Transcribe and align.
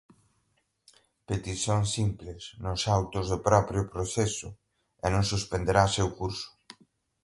petição 1.29 1.79
simples, 1.95 2.41
nos 2.63 2.81
autos 2.95 3.25
do 3.31 3.39
próprio 3.47 3.83
processo, 3.93 4.47
e 5.05 5.07
não 5.13 5.23
suspenderá 5.31 5.83
seu 5.95 6.07
curso. 6.19 6.49